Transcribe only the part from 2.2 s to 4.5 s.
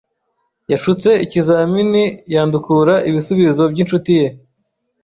yandukura ibisubizo byinshuti ye.